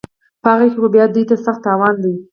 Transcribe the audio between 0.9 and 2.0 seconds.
بیا دوی ته سخت تاوان